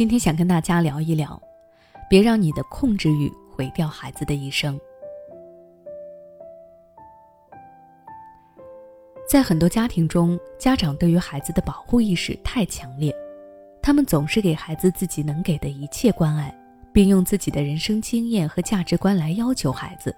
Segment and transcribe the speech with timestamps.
[0.00, 1.38] 今天想跟大家聊一聊，
[2.08, 4.80] 别让你的控制欲毁掉孩子的一生。
[9.28, 13.14] 在很多家庭中，家长对于孩子的保护意识太强烈，
[13.82, 16.50] 他们总是给孩子自己能给的一切关爱，
[16.94, 20.16] 并用自己的人生经验和价值观来要求孩子，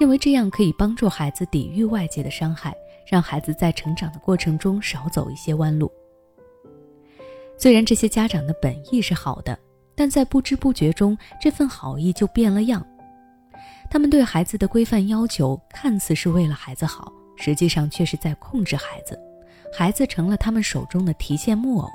[0.00, 2.74] 认为这样可以帮助孩子抵御外界的伤害，
[3.06, 5.92] 让孩子在成长的过程中少走一些弯路。
[7.58, 9.58] 虽然这些家长的本意是好的，
[9.94, 12.84] 但在不知不觉中，这份好意就变了样。
[13.90, 17.12] 他们对孩子的规范要求看似是为了孩子好。
[17.34, 19.18] 实际上却是在控制孩子，
[19.72, 21.88] 孩子成了他们手中的提线木偶。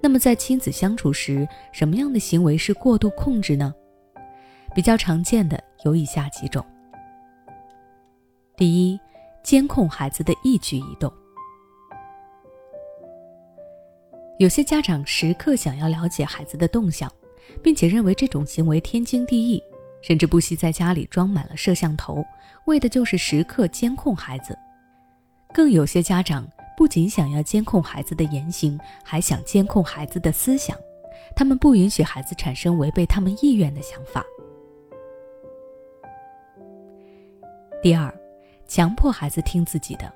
[0.00, 3.74] 那么在亲子相处时，什么样的行为是过度控制呢？
[4.74, 6.64] 比较常见的有以下几种：
[8.56, 8.98] 第一，
[9.42, 11.12] 监控孩子的一举一动。
[14.40, 17.12] 有些家长时刻想要了解孩子的动向，
[17.62, 19.62] 并且认为这种行为天经地义。
[20.00, 22.24] 甚至不惜在家里装满了摄像头，
[22.64, 24.58] 为的就是时刻监控孩子。
[25.52, 30.74] 更有些家长不仅想要监控孩子的言行，还想监控孩子的思想。
[31.36, 34.24] 他们不允许孩子产生违背他们意愿的想法。
[37.82, 38.10] 第二，
[38.66, 40.10] 强迫孩子听自己的。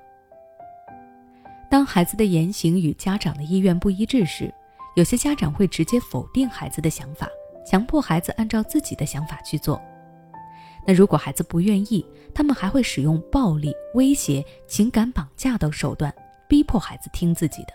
[1.75, 4.49] 当孩子的言行与家长的意愿不一致时，
[4.95, 7.27] 有些家长会直接否定孩子的想法。
[7.69, 9.77] 强迫孩子按照自己的想法去做。
[10.87, 16.15] 那如果孩子不愿意，他们还会使用暴力、威胁、情感绑架等手段，
[16.47, 17.73] 逼迫孩子听自己的。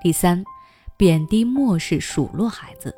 [0.00, 0.44] 第三，
[0.96, 2.94] 贬低、漠视、数落孩子，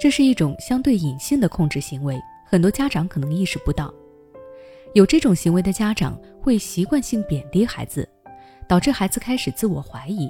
[0.00, 3.94] 这是一种相对隐性的控制行为，很多家长可能意识不到。
[4.94, 8.08] 有这种行为的家长会习惯性贬低孩子，
[8.66, 10.28] 导致孩子开始自我怀疑。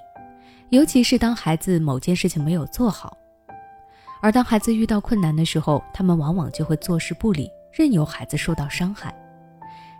[0.70, 3.16] 尤其是当孩子某件事情没有做好，
[4.20, 9.14] 而当孩子遇到困难的时候，他们往往就会坐视不理，任由孩子受到伤害，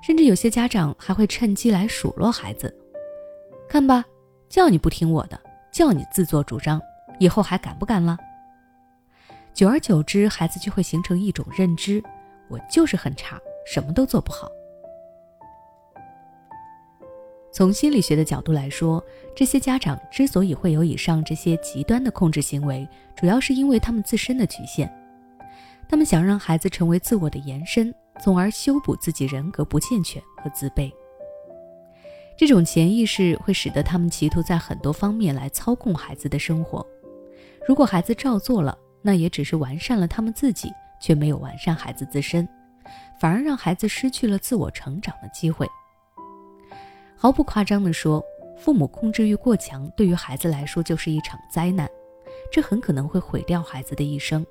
[0.03, 2.77] 甚至有些家长还会趁机来数落孩子
[3.71, 4.05] ：“看吧，
[4.49, 5.41] 叫你不听我的，
[5.71, 6.83] 叫你自作主张，
[7.21, 8.19] 以后还敢不敢了？”
[9.55, 12.03] 久而久之，孩子就会形成一种认知
[12.51, 14.49] ：“我就是很差，什么都做不好。”
[17.53, 19.03] 从心理学的角度来说，
[19.35, 24.93] 这些家长之所以会有以上这些极端的控制行为，主要是因为他们自身的局限。
[25.89, 30.93] 他们想让孩子成为自我的延伸，从而修补自己人格不健全和自卑。
[32.37, 36.87] 这种潜意识会使得他们企图在很多方面来操控孩子的生活。
[37.67, 42.47] 如果孩子照做了，那也只是完善了他们自己，却没有完善孩子自身，
[43.21, 45.67] 反而让孩子失去了自我成长的机会。
[47.17, 48.23] 毫不夸张地说，
[48.59, 51.89] 父母控制欲过强，对于孩子来说就是一场灾难，
[52.53, 54.45] 这很可能会毁掉孩子的一生。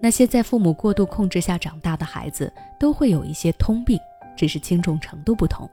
[0.00, 3.98] 那些在父母过度控制下长大的孩子，都会有一些通病，
[4.36, 5.68] 只是轻重程度不同。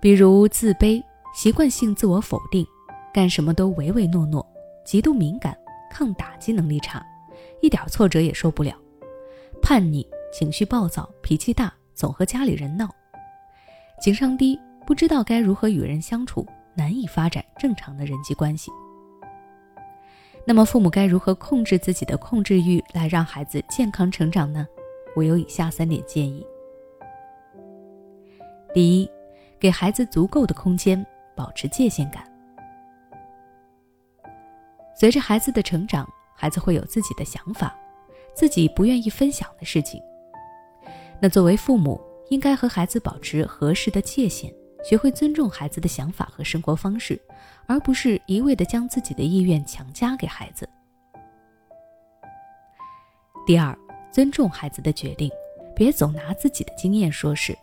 [0.00, 1.02] 比如自卑、
[1.34, 2.64] 习惯性自我否定、
[3.12, 4.46] 干什么都唯唯诺诺、
[4.84, 5.56] 极度敏感、
[5.90, 7.04] 抗打击能力差、
[7.60, 8.74] 一点挫折也受不了、
[9.60, 12.88] 叛逆、情绪暴躁、脾气大、总和家里人闹、
[14.00, 14.58] 情商低。
[14.86, 18.72] 不知道该如何与人相处，难以发展正常的人际关系。
[20.44, 24.66] 那么，父母该如何控制自己的控制欲，来让孩子健康成长呢？
[25.14, 26.44] 我有以下三点建议：
[28.74, 29.08] 第一，
[29.60, 32.24] 给孩子足够的空间，保持界限感。
[34.96, 37.72] 随着孩子的成长，孩子会有自己的想法，
[38.34, 40.02] 自己不愿意分享的事情。
[41.22, 42.00] 那作为父母，
[42.30, 44.52] 应该和孩子保持合适的界限。
[44.82, 47.20] 学会尊重孩子的想法和生活方式，
[47.66, 50.66] 而不是一味的将自己的意愿强加给孩子。
[53.46, 53.76] 第二，
[54.10, 55.30] 尊重孩子的决定，
[55.76, 57.54] 别总拿自己的经验说事。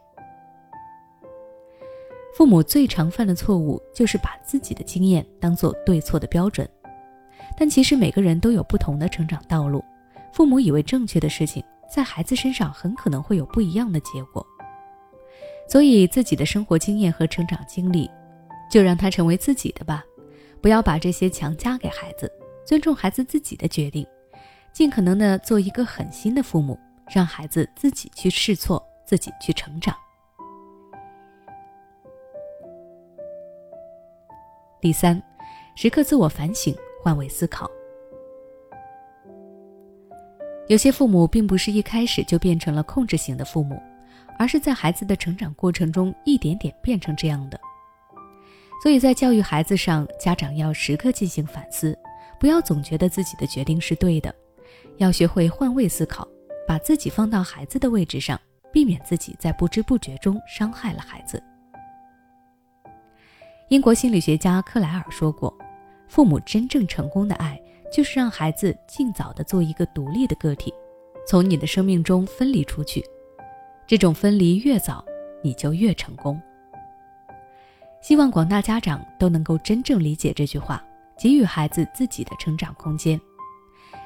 [2.36, 6.70] 父母最常犯的错误就是把自己的经验当做对错的标准，
[7.58, 9.84] 但其实每个人都有不同的成长道路，
[10.32, 14.46] 父母以为正确的事情，在孩子身上很可能会有不一样的结果。
[15.68, 18.10] 所以，自己的生活经验和成长经历，
[18.72, 20.04] 就让他成为自己的吧，
[20.62, 22.32] 不要把这些强加给孩子。
[22.66, 24.06] 尊重孩子自己的决定，
[24.74, 26.78] 尽可能的做一个狠心的父母，
[27.10, 29.96] 让孩子自己去试错，自己去成长。
[34.80, 35.22] 第三，
[35.76, 37.70] 时刻自我反省，换位思考。
[40.68, 43.82] 有些父母并不是一开始就变成了控制型的父母。
[44.40, 47.60] 而是在孩子的成长过程中一点点变成这样的。
[48.84, 51.98] 所以在教育孩子上，家长要时刻进行反思，
[52.40, 54.32] 不要总觉得自己的决定是对的，
[54.98, 56.28] 要学会换位思考，
[56.68, 58.40] 把自己放到孩子的位置上，
[58.72, 61.42] 避免自己在不知不觉中伤害了孩子。
[63.70, 65.52] 英国心理学家克莱尔说过
[66.08, 67.60] ：“父母真正成功的爱，
[67.92, 70.74] 就是让孩子尽早的做一个独立的个体，
[71.28, 73.04] 从你的生命中分离出去。
[73.86, 75.04] 这种分离越早，
[75.42, 76.42] 你就越成功。”
[78.02, 80.84] 希望广大家长都能够真正理解这句话，
[81.18, 83.20] 给予孩子自己的成长空间，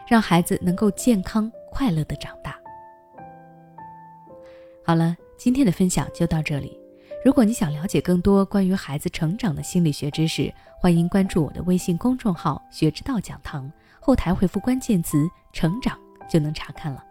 [0.08, 2.58] 让孩子能够健康快乐的长大。
[4.84, 6.81] 好了，今天的分享就到这里。
[7.24, 13.72] 如果你想了解更多关于孩子成长的心理学知识，欢迎关注我的微信公众号“学之道讲堂”，
[14.02, 17.06] 后台回复关键词“成长”就能查看了。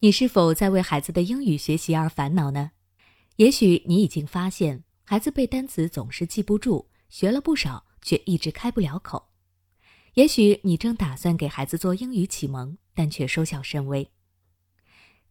[0.00, 2.70] 你是否在为孩子的英语学习而烦恼呢？
[3.36, 9.26] 也许你已经发现，孩子背单词总是记不住，学了不少却一直开不了口。
[10.14, 14.10] 也许你正打算给孩子做英语启蒙，但却收效甚微。